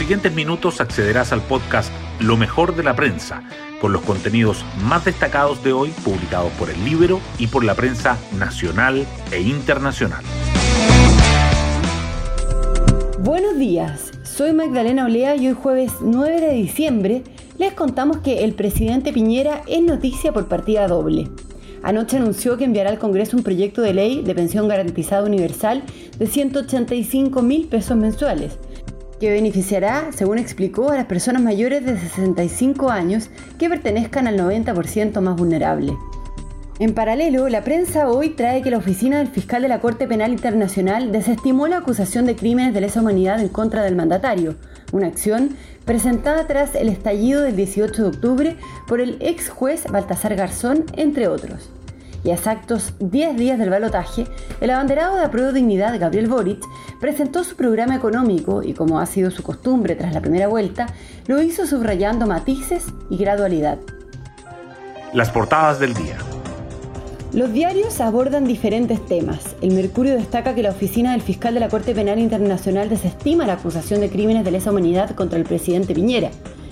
[0.00, 3.42] siguientes minutos accederás al podcast Lo mejor de la prensa,
[3.82, 8.16] con los contenidos más destacados de hoy publicados por el libro y por la prensa
[8.38, 10.24] nacional e internacional.
[13.18, 17.22] Buenos días, soy Magdalena Olea y hoy jueves 9 de diciembre
[17.58, 21.28] les contamos que el presidente Piñera es noticia por partida doble.
[21.82, 25.82] Anoche anunció que enviará al Congreso un proyecto de ley de pensión garantizada universal
[26.18, 28.58] de 185 mil pesos mensuales,
[29.20, 35.20] que beneficiará, según explicó, a las personas mayores de 65 años que pertenezcan al 90%
[35.20, 35.92] más vulnerable.
[36.80, 40.32] En paralelo, la prensa hoy trae que la oficina del fiscal de la Corte Penal
[40.32, 44.56] Internacional desestimó la acusación de crímenes de lesa humanidad en contra del mandatario,
[44.90, 45.50] una acción
[45.84, 48.56] presentada tras el estallido del 18 de octubre
[48.88, 51.70] por el ex juez Baltasar Garzón, entre otros.
[52.22, 54.26] Y a exactos 10 días del balotaje,
[54.60, 56.62] el abanderado de Apruebo Dignidad, Gabriel Boric,
[57.00, 60.86] presentó su programa económico y, como ha sido su costumbre tras la primera vuelta,
[61.26, 63.78] lo hizo subrayando matices y gradualidad.
[65.12, 66.16] Las portadas del día.
[67.32, 69.54] Los diarios abordan diferentes temas.
[69.62, 73.52] El Mercurio destaca que la oficina del fiscal de la Corte Penal Internacional desestima la
[73.52, 76.30] acusación de crímenes de lesa humanidad contra el presidente Piñera.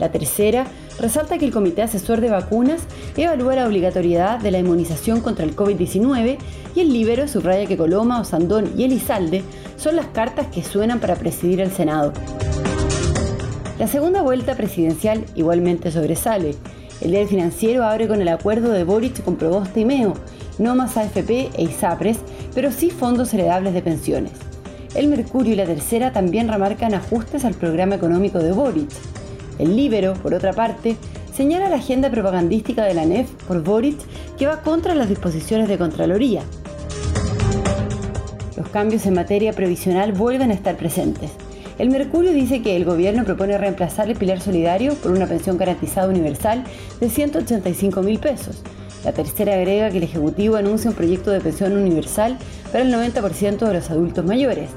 [0.00, 0.66] La tercera
[1.00, 2.82] resalta que el Comité Asesor de Vacunas
[3.16, 6.38] evalúa la obligatoriedad de la inmunización contra el COVID-19
[6.74, 9.42] y el Libero subraya que Coloma, Osandón y Elizalde
[9.76, 12.12] son las cartas que suenan para presidir el Senado.
[13.78, 16.54] La segunda vuelta presidencial igualmente sobresale.
[17.00, 20.12] El diario financiero abre con el acuerdo de Boric con Proboste y Meo,
[20.58, 22.18] no más AFP e ISAPRES,
[22.54, 24.32] pero sí fondos heredables de pensiones.
[24.94, 28.90] El Mercurio y la Tercera también remarcan ajustes al programa económico de Boric.
[29.60, 30.96] El Libero, por otra parte,
[31.34, 33.98] señala la agenda propagandística de la NEF por Boric
[34.38, 36.42] que va contra las disposiciones de Contraloría.
[38.56, 41.30] Los cambios en materia previsional vuelven a estar presentes.
[41.78, 46.08] El Mercurio dice que el gobierno propone reemplazar el pilar solidario por una pensión garantizada
[46.08, 46.64] universal
[46.98, 48.62] de 185 mil pesos.
[49.04, 52.38] La tercera agrega que el Ejecutivo anuncia un proyecto de pensión universal
[52.72, 54.70] para el 90% de los adultos mayores.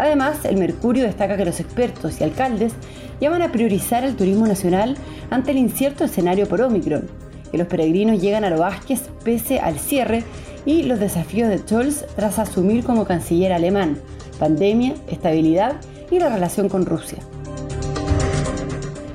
[0.00, 2.72] Además, el Mercurio destaca que los expertos y alcaldes
[3.20, 4.96] llaman a priorizar el turismo nacional
[5.28, 7.06] ante el incierto escenario por Omicron,
[7.50, 10.24] que los peregrinos llegan a Lo Vázquez pese al cierre
[10.64, 13.98] y los desafíos de Scholz tras asumir como canciller alemán,
[14.38, 15.76] pandemia, estabilidad
[16.10, 17.18] y la relación con Rusia.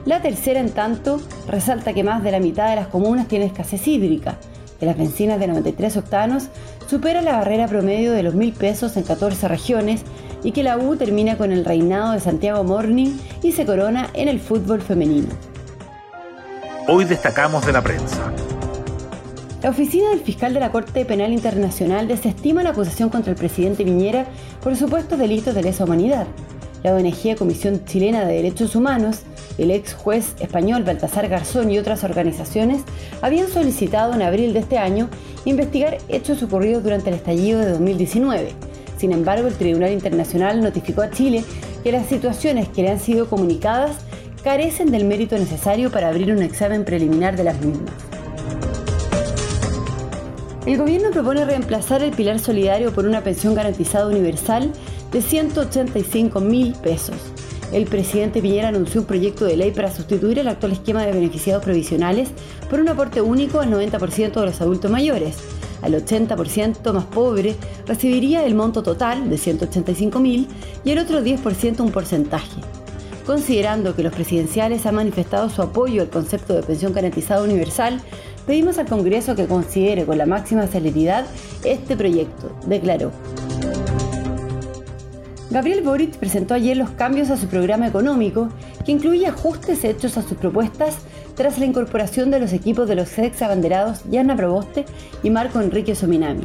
[0.06, 3.88] La tercera, en tanto, resalta que más de la mitad de las comunas tienen escasez
[3.88, 4.38] hídrica,
[4.79, 6.50] que las bencinas de 93 octanos
[6.88, 10.03] superan la barrera promedio de los mil pesos en 14 regiones
[10.45, 14.29] y que la U termina con el reinado de Santiago Morning y se corona en
[14.29, 15.28] el fútbol femenino.
[16.88, 18.31] Hoy destacamos de la prensa.
[19.63, 23.83] La oficina del fiscal de la Corte Penal Internacional desestima la acusación contra el presidente
[23.83, 24.28] Viñera
[24.63, 26.28] por supuestos delitos de lesa humanidad.
[26.83, 29.23] La ONG Comisión Chilena de Derechos Humanos
[29.57, 32.83] el ex juez español Baltasar Garzón y otras organizaciones
[33.22, 35.09] habían solicitado en abril de este año
[35.45, 38.53] investigar hechos ocurridos durante el estallido de 2019.
[38.97, 41.44] Sin embargo, el Tribunal Internacional notificó a Chile
[41.83, 43.97] que las situaciones que le han sido comunicadas
[44.44, 47.94] carecen del mérito necesario para abrir un examen preliminar de las mismas.
[50.66, 54.72] El gobierno propone reemplazar el pilar solidario por una pensión garantizada universal
[55.12, 57.17] de 185 mil pesos
[57.72, 61.63] el presidente Piñera anunció un proyecto de ley para sustituir el actual esquema de beneficiados
[61.63, 62.29] provisionales
[62.69, 65.35] por un aporte único al 90% de los adultos mayores.
[65.85, 70.47] Al 80% más pobre recibiría el monto total de 185 mil
[70.84, 72.59] y el otro 10% un porcentaje.
[73.23, 78.01] Considerando que los presidenciales han manifestado su apoyo al concepto de pensión garantizada universal,
[78.47, 81.28] pedimos al Congreso que considere con la máxima celeridad
[81.63, 83.12] este proyecto, declaró.
[85.56, 88.50] Gabriel Boric presentó ayer los cambios a su programa económico,
[88.86, 90.98] que incluye ajustes hechos a sus propuestas
[91.34, 94.84] tras la incorporación de los equipos de los ex abanderados Yana Proboste
[95.24, 96.44] y Marco Enrique Sominami.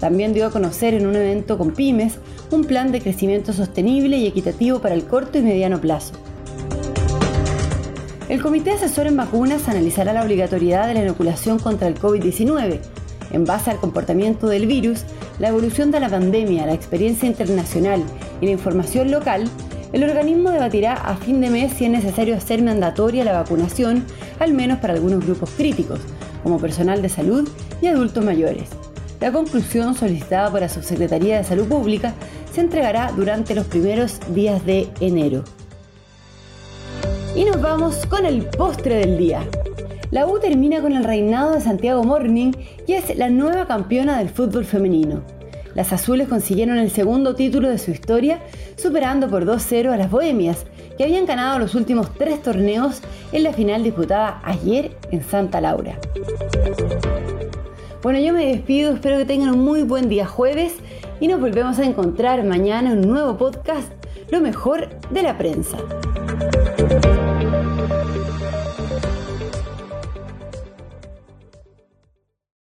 [0.00, 2.14] También dio a conocer en un evento con pymes
[2.50, 6.14] un plan de crecimiento sostenible y equitativo para el corto y mediano plazo.
[8.30, 12.80] El Comité Asesor en Vacunas analizará la obligatoriedad de la inoculación contra el COVID-19
[13.32, 15.04] en base al comportamiento del virus,
[15.38, 18.02] la evolución de la pandemia, la experiencia internacional
[18.40, 19.48] y la información local,
[19.92, 24.04] el organismo debatirá a fin de mes si es necesario hacer mandatoria la vacunación,
[24.38, 26.00] al menos para algunos grupos críticos,
[26.42, 27.48] como personal de salud
[27.80, 28.68] y adultos mayores.
[29.20, 32.12] La conclusión solicitada por la Subsecretaría de Salud Pública
[32.52, 35.42] se entregará durante los primeros días de enero.
[37.34, 39.40] Y nos vamos con el postre del día.
[40.10, 42.52] La U termina con el reinado de Santiago Morning
[42.86, 45.22] y es la nueva campeona del fútbol femenino.
[45.76, 48.40] Las azules consiguieron el segundo título de su historia,
[48.76, 50.64] superando por 2-0 a las bohemias,
[50.96, 55.98] que habían ganado los últimos tres torneos en la final disputada ayer en Santa Laura.
[58.02, 60.72] Bueno, yo me despido, espero que tengan un muy buen día jueves
[61.20, 63.92] y nos volvemos a encontrar mañana en un nuevo podcast,
[64.30, 65.76] Lo mejor de la prensa.